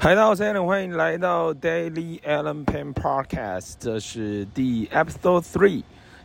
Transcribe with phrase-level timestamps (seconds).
[0.00, 5.82] 嗨，大家好，我是 Allen，欢迎来到 Daily Allen Pen Podcast，这是第 Episode Three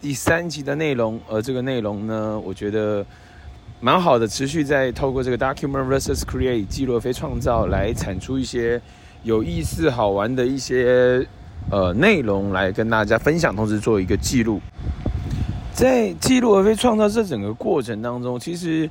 [0.00, 1.20] 第三集的内容。
[1.28, 3.04] 而这个内容呢，我觉得
[3.80, 8.80] 蛮好的，持续在透过这个 Document vs Create 记录非创造来产出一些
[9.24, 11.26] 有意思、好玩的一些
[11.68, 14.60] 呃内容来跟大家分享，同时做一个记录。
[15.72, 18.88] 在记录而非创造这整个过程当中，其实。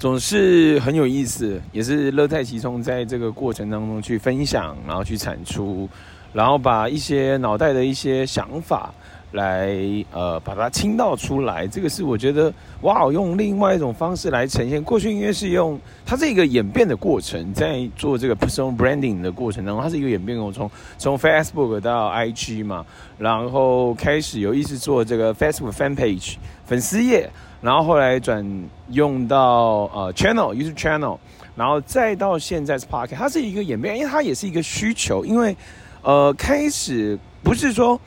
[0.00, 5.86] 总是很有意思，也是乐在其中，在这个过程当中去分享，然后去产出，
[6.32, 8.94] 然后把一些脑袋的一些想法
[9.32, 9.70] 来
[10.12, 11.66] 呃把它倾倒出来。
[11.66, 12.52] 这个是我觉得
[12.82, 14.82] 哇，用另外一种方式来呈现。
[14.82, 22.84] 过去因为是用它是一个演变的过程，在做这个 personal branding 的过程当中，它是一个演变过程，从 Facebook 到 IG 嘛，
[23.18, 27.30] 然后开始有意识做这个 Facebook fan page 粉丝页。
[27.62, 28.42] 然后后来转
[28.88, 31.18] 用到呃 channel YouTube channel，
[31.54, 35.26] 然后再到现在是 Podcast，它是一个演变，因为它也是一个需求。
[35.26, 35.54] 因为
[36.00, 38.00] 呃开始不是说，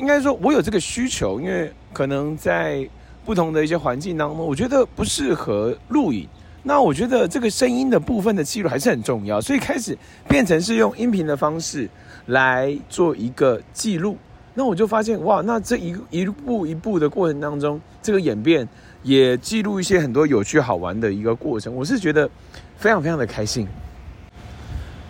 [0.00, 2.88] 应该说我有这个需求，因为可能在
[3.24, 6.26] 不同的一些环境当中，我觉得不适合录影。
[6.62, 11.88] 那我觉得这个声音的部分的记录还是很重要，所以开始变成是用音频的方式
[12.26, 14.16] 来做一个记录。
[14.54, 18.66] 那我就发现哇，那这一一步一步的过程当中，这个演变。
[19.02, 22.28] 也记录一些很多有趣好玩的一个过程，我是觉得
[22.76, 23.66] 非常非常的开心。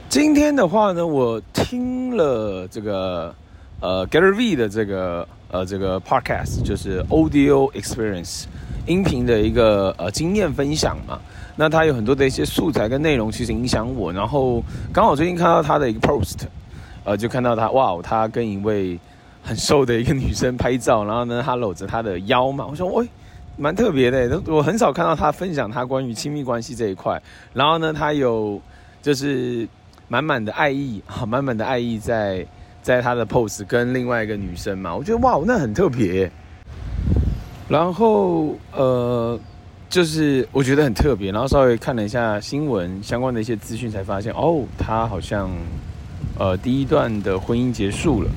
[0.09, 3.35] 今天的话呢，我听了这个
[3.81, 8.45] 呃 Gary V 的这个呃这个 Podcast，就是 Audio Experience
[8.87, 11.19] 音频的一个呃经验分享嘛。
[11.57, 14.13] 那他有很多的一些素材跟内容，其实影响我。
[14.13, 16.39] 然后刚好最近看到他的一个 Post，
[17.05, 18.99] 呃，就看到他哇，他跟一位
[19.43, 23.07] 很瘦的一个女生拍照，然后呢，他搂着她的腰嘛，我说喂。
[23.57, 27.21] 蛮特别的，我很少看到他分享他关于亲密关系这一块。
[27.53, 28.59] 然后呢，他有
[29.03, 29.69] 就是
[30.09, 32.47] 满满的爱意啊，满满的爱意在
[32.83, 36.31] 在他的 post 跟另外一个女生嘛，我觉得哇，那很特别。
[37.69, 39.39] 然后呃，
[39.89, 41.31] 就是我觉得很特别。
[41.31, 45.51] 然后稍微看了一下新闻相关的一些资讯，才发现哦，他好像
[46.39, 48.31] 呃第一段的婚姻结束了。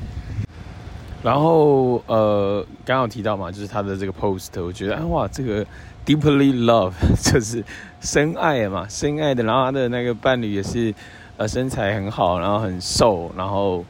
[1.22, 5.64] 然后呃，刚好提到嘛，就是他的这个 post，我觉得啊哇，这个
[6.04, 7.64] deeply love 就是
[8.00, 9.42] 深爱嘛，深爱的。
[9.42, 10.94] 然后他的那个伴侣也是
[11.38, 13.82] 呃身材很好，然后很瘦，然后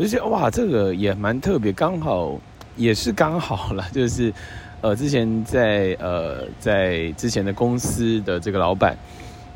[0.00, 2.40] 我就觉得哇，这个也蛮特别，刚好
[2.74, 4.32] 也是刚好了， 就是
[4.80, 8.96] 呃之前在呃在之前的公司的这个老板。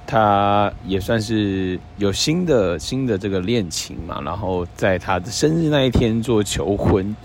[0.06, 7.16] 他也算是有新的新的这个恋情嘛，然后在他的生日那一天做求婚。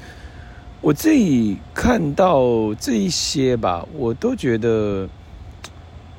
[0.79, 5.05] 我自己看到这一些吧，我都觉得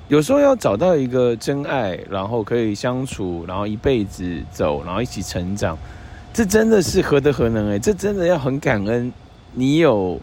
[0.08, 5.78] 有时候要找到一个真爱，然后可以相处，然后一辈子走，然后一起成长，
[6.32, 9.12] 这真的是何德何能诶，这真的要很感恩，
[9.52, 10.20] 你有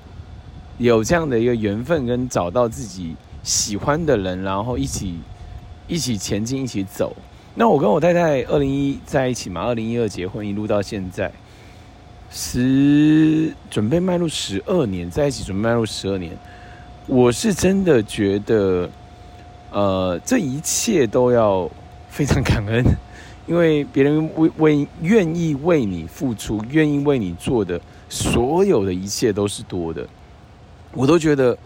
[0.78, 5.20] 有这样的一个缘分，跟找到自己喜欢的人，然后一起。
[5.90, 7.16] 一起前进，一起走。
[7.56, 11.32] 那我跟我太太二零一在一起嘛，二零一二结婚，一路到现在，
[12.30, 16.38] 十准备迈入十二年，在一起准备迈入十二年。
[17.06, 18.90] 我是真的觉得，
[19.72, 21.72] 呃，这一切都要
[22.10, 22.84] 非常感恩，
[23.48, 30.06] 因为别人为为愿意为你付出，愿意为你做的所有的一切都是多的，
[30.94, 31.58] 我都觉得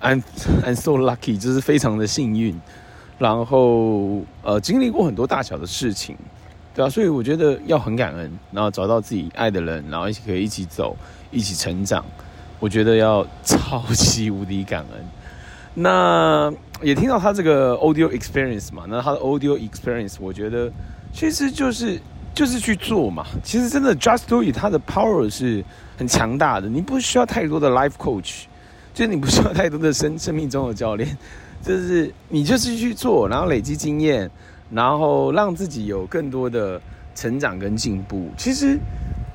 [0.00, 0.22] I'm
[0.64, 2.58] I'm so lucky，就是非常的幸运。
[3.18, 6.16] 然后，呃，经历过很多大小的事情，
[6.74, 10.94] 对啊，所以我觉得要很感恩，然后找到自己爱的人，然后一起可以一起走，
[11.30, 12.04] 一起成长，
[12.60, 15.15] 我觉得要超级无敌感恩。
[15.78, 16.50] 那
[16.80, 20.72] 也听到他这个 audio experience 嘛，那他的 audio experience，我觉得
[21.12, 22.00] 其实就是
[22.34, 23.26] 就是去做嘛。
[23.44, 25.62] 其实真的 just do it，他的 power 是
[25.98, 28.44] 很强大的，你不需要太多的 life coach，
[28.94, 31.16] 就是你不需要太多的生 生命中的教练。
[31.62, 34.30] 就是你就是去做，然后累积经验，
[34.70, 36.80] 然后让自己有更多的
[37.14, 38.30] 成长跟进步。
[38.36, 38.78] 其实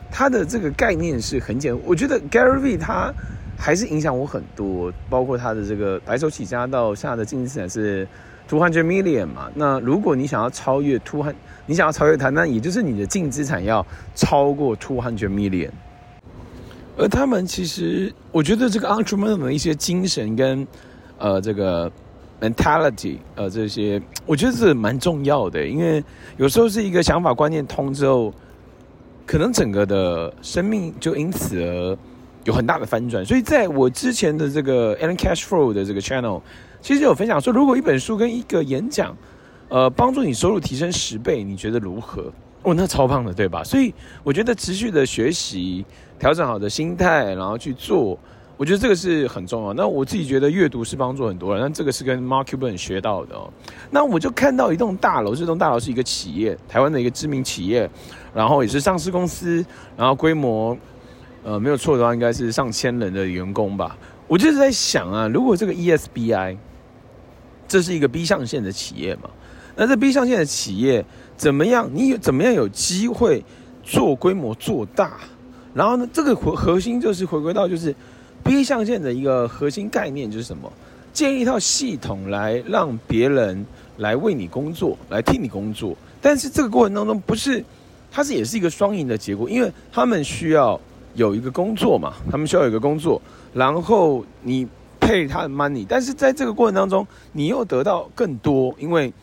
[0.09, 3.13] 他的这个概念是很简，我觉得 Gary V 他
[3.61, 8.07] 还是影响我很多，包括他的这个白手起家到现在的净资产是
[8.47, 9.51] two hundred million 嘛。
[9.53, 11.35] 那如果你想要超越 two hundred，
[11.67, 13.85] 你想要超越他，那也就是你的净资产要
[14.15, 15.69] 超过 two hundred million。
[16.97, 20.67] 而他们其实，我觉得这个 entrepreneur 的一些精神跟
[21.19, 21.91] 呃这个。
[22.41, 26.03] mentality，呃，这些我觉得是蛮重要的，因为
[26.37, 28.33] 有时候是一个想法观念通之后，
[29.27, 31.95] 可能整个的生命就因此而
[32.43, 33.25] 有很大的翻转。
[33.25, 36.41] 所以在我之前的这个 Alan Cashflow 的这个 channel，
[36.81, 39.15] 其实有分享说，如果一本书跟一个演讲
[39.69, 42.31] 呃，帮助你收入提升十倍，你觉得如何？
[42.63, 43.63] 哦，那超棒的，对吧？
[43.63, 43.93] 所以
[44.23, 45.85] 我觉得持续的学习，
[46.19, 48.19] 调整好的心态，然后去做，
[48.55, 49.73] 我觉得这个是很重要。
[49.73, 53.49] 那我自己觉得阅读是帮助很多人，那这个是跟 Mark Cuban 学到的哦。
[53.89, 57.89] 那我就看到一栋大楼，这栋大楼是一个企业，台湾的一个知名企业，
[58.33, 59.65] 然后也是上市公司，
[59.97, 60.77] 然后规模，
[61.43, 63.97] 呃，没有错的话，应该是上千人的员工吧。
[64.27, 66.57] 我就是在想啊，如果这个 ESBI，
[67.67, 69.29] 这是一个 B 象限的企业嘛？
[69.75, 71.03] 那这 B 象限的企业
[71.35, 71.89] 怎么样？
[71.93, 73.43] 你有怎么样有机会
[73.83, 75.13] 做规模做大？
[75.73, 77.95] 然后呢，这个核核心就是回归到就是
[78.43, 80.71] B 象限的一个核心概念就是什么？
[81.13, 83.65] 建立一套系统来让别人
[83.97, 85.97] 来为你工作，来替你工作。
[86.21, 87.63] 但是这个过程当中不是，
[88.11, 90.79] 它是也是一个双赢的结果，因为他们需要
[91.13, 93.21] 有一个工作嘛，他们需要有一个工作，
[93.53, 94.67] 然后你
[94.99, 99.13] pay 他的 money，但是在这个过程当中，你又得到更多，因为。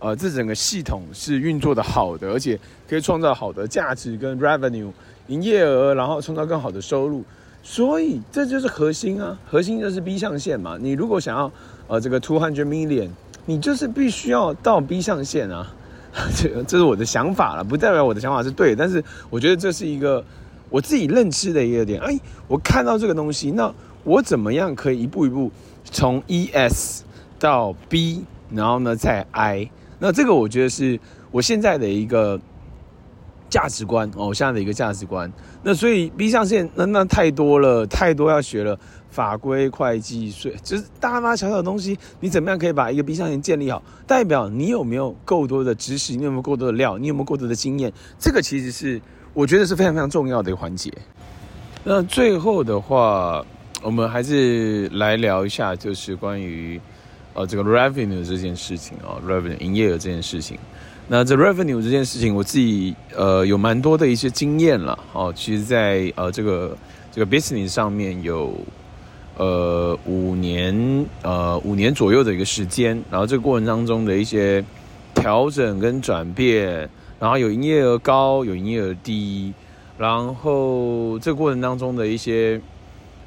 [0.00, 2.56] 呃，这整个系统是运作的好的，而且
[2.88, 4.92] 可以创造好的价值跟 revenue
[5.26, 7.24] 营业额，然后创造更好的收入，
[7.64, 10.78] 所以这就是核心啊，核心就是 B 象限嘛。
[10.80, 11.50] 你如果想要
[11.88, 13.08] 呃这个 two hundred million，
[13.44, 15.66] 你就是必须要到 B 象限啊。
[16.32, 20.24] 这这是我的想法了，不代表我的想法是对，但是我觉得这是一个
[20.70, 22.00] 我自己认知的一个点。
[22.00, 23.72] 哎，我看到这个东西，那
[24.04, 25.50] 我怎么样可以一步一步
[25.84, 27.02] 从 ES
[27.38, 29.70] 到 B，然后呢再 I？
[29.98, 30.98] 那这个我觉得是
[31.30, 32.40] 我现在的一个
[33.50, 35.32] 价值观哦，我现在的一个价值观。
[35.62, 38.78] 那所以 B 象线那那太多了，太多要学了，
[39.10, 43.82] 法规、会计、税，就是大大小小的东西，你怎么样可以把一个 B 象线建立好？
[44.06, 47.92] 代表你有没有够多的知识，你有没有够多的料，你有没有够多的经验？
[48.20, 49.02] 这个其实是
[49.38, 50.92] 我觉得是非常非常重要的一个环节。
[51.84, 53.40] 那最后的话，
[53.84, 56.80] 我们还是来聊一下，就是关于。
[57.34, 60.58] 呃，这个 revenue 这件事情啊，revenue 营业额这件事情，
[61.06, 65.32] 那这 revenue 这件事情，我自己呃有蛮多的一些经验了哦。
[65.36, 66.76] 其实在，在呃这个
[67.12, 68.52] 这个 business 上面有
[69.36, 74.64] 呃五年呃五年左右的一个时间，然后这个过程当中的一些
[75.14, 79.52] 调整跟转变，然后有营业额高，有营业额低，
[79.98, 82.60] 然后这个过程当中的一些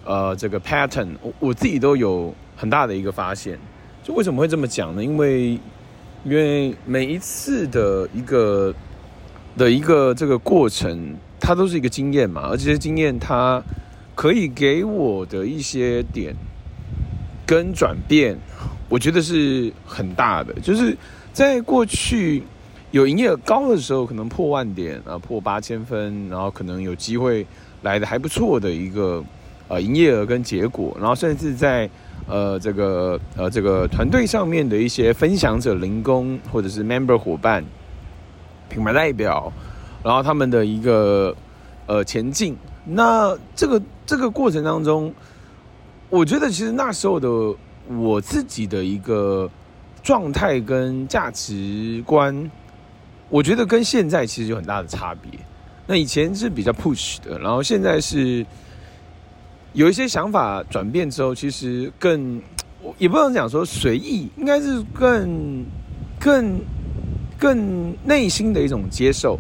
[0.06, 3.60] 呃这个 pattern，我我自己都有很大的一个发现。
[4.04, 5.04] 就为什么会这么讲呢？
[5.04, 5.60] 因为，
[6.24, 8.74] 因为每一次的一个
[9.56, 13.62] 的一个这个过程，它都是一个经验嘛，而这些经验它
[14.16, 16.36] 可以给我的一些点
[17.46, 18.36] 跟转变，
[18.90, 20.52] 我觉得是很大的。
[20.62, 20.98] 就是
[21.32, 22.42] 在过去
[22.92, 27.46] 有营业额高的时候，可能破万点啊，破八千分，然后可能有机会
[27.82, 29.24] 来的还不错的一个
[29.68, 31.90] 呃营业额跟结果，然后甚至在。
[32.28, 37.66] 呃，这个呃，这个团队上面的一些分享者、零工或者是 member 伙伴、
[38.70, 39.52] 品牌代表，
[40.04, 41.36] 然后他们的一个
[41.88, 42.56] 呃前进，
[42.86, 45.12] 那这个这个过程当中，
[46.12, 47.28] 我觉得其实那时候的
[47.98, 49.50] 我自己的一个
[50.04, 52.50] 状态跟价值观，
[53.32, 55.32] 我觉得跟现在其实有很大的差别。
[55.88, 58.46] 那以前是比较 push 的，然后现在是。
[59.74, 62.42] 有一些想法转变之后，其实更，
[62.98, 65.64] 也不能讲说随意，应该是更、
[66.20, 66.60] 更、
[67.40, 69.40] 更内心的一种接受，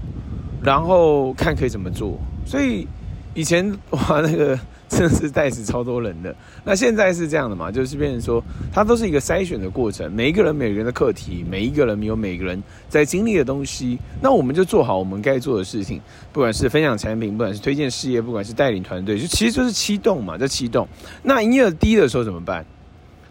[0.63, 2.17] 然后看可以怎么做。
[2.45, 2.87] 所以
[3.33, 4.57] 以前哇，那个。
[4.97, 6.35] 真的是带死超多人的。
[6.65, 7.71] 那现在是这样的嘛？
[7.71, 8.43] 就是变成说，
[8.73, 10.11] 它都是一个筛选的过程。
[10.11, 13.97] 每一个人，每个人的课题，每一个人有每个人在经历的东西。
[14.21, 16.01] 那我们就做好我们该做的事情，
[16.33, 20.85] 不管是分享产品，不管是推荐事业，不管是带领团队，就其实就是七动嘛，在启动。
[21.23, 22.65] 那营业额低的时候怎么办？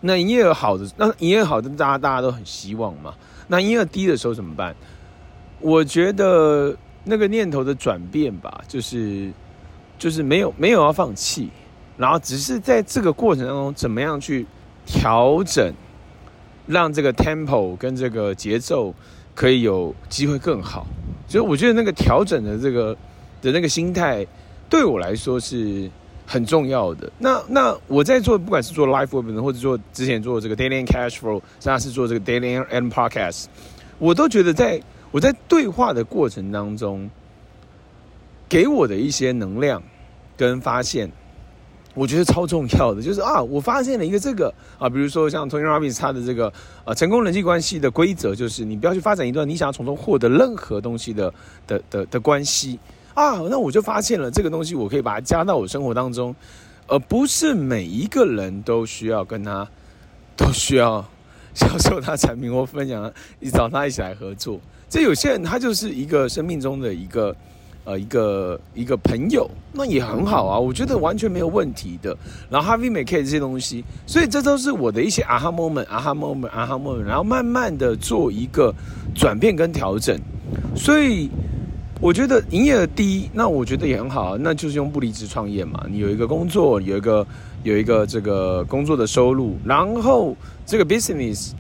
[0.00, 3.12] 那营业额好的，那营业额好的，大家大家都很希望嘛。
[3.48, 4.74] 那营业额低的时候怎么办？
[5.60, 6.74] 我觉得
[7.04, 9.30] 那个念头的转变吧，就是。
[10.00, 11.50] 就是没有没有要放弃，
[11.98, 14.46] 然后只是在这个过程当中，怎么样去
[14.86, 15.74] 调整，
[16.66, 18.94] 让这个 tempo 跟这个节奏
[19.34, 20.86] 可以有机会更好。
[21.28, 22.96] 所以我觉得那个调整的这个
[23.42, 24.26] 的那个心态，
[24.70, 25.90] 对我来说是
[26.26, 27.12] 很重要的。
[27.18, 33.44] 那那我在做，不管是做 live web 或者做之前做这个 daily cash flow，甚至是做这个 daily and podcast，
[33.98, 34.80] 我都觉得在
[35.10, 37.10] 我在对话的过程当中。
[38.50, 39.80] 给我的一些能量
[40.36, 41.08] 跟发现，
[41.94, 46.52] 我觉得超重要的，就是啊， 我发现了一个这个啊，比如说像 Tony Robbins 他的这个
[46.84, 51.32] 啊成功人际关系的规则，就是你不要去发展一段你想要从中获得任何东西的
[51.66, 52.76] 的的的关系
[53.14, 56.34] 啊，那我就发现了这个东西，我可以把它加到我生活当中，
[56.88, 59.68] 而不是每一个人都需要跟他
[60.36, 61.08] 都需要
[61.54, 64.58] 销售他产品或分享，你找他一起来合作。
[64.88, 67.36] 这有些人他就是一个生命中的一个。
[67.84, 72.16] 呃，一个一个朋友，那也很好啊，我觉得完全没有问题的。
[72.50, 78.72] 然后 Harvey Mackay 这些东西，所以这都是我的一些 aha moment，aha moment，aha moment，然后慢慢的做一个
[79.14, 80.18] 转变跟调整。
[80.76, 81.30] 所以
[82.00, 85.84] 我觉得营业额低，那我觉得也很好，那就是用不离职创业嘛。
[85.90, 87.26] 你有一个工作，有一个
[87.62, 91.52] 有一个这个工作的收入，然后这个 business，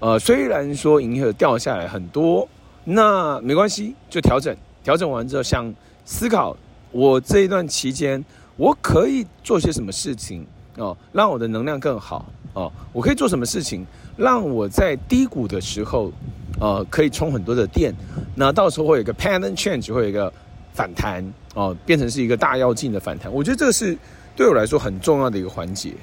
[0.00, 2.48] 呃，虽然说营业额掉下来很多，
[2.84, 4.56] 那没关系，就调整。
[4.86, 5.74] 调整完之后，想
[6.04, 6.56] 思考
[6.92, 8.24] 我这一段期间
[8.56, 12.70] 我可以做些什么事情哦，让我的能量更好哦。
[12.92, 13.84] 我可以做什么事情，
[14.16, 16.12] 让我在低谷的时候，
[16.60, 17.92] 呃，可以充很多的电。
[18.36, 20.32] 那到时候会有一个 pattern change，会有一个
[20.72, 21.24] 反弹
[21.54, 23.32] 哦，变成是一个大跃进的反弹。
[23.32, 23.98] 我觉得这个是
[24.36, 25.94] 对我来说很重要的一个环节。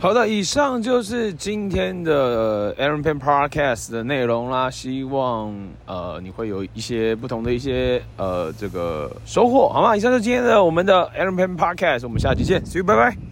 [0.00, 4.70] 好的，以上就是今天的 Aaron Peng Podcast 的内容啦。
[4.70, 5.54] 希望
[5.84, 9.94] 呃你会有一些不同的一些呃这个收获，好吗？
[9.94, 13.29] 以上就是今天的我们的 Aaron Peng Podcast，我们下期见，See you，拜拜。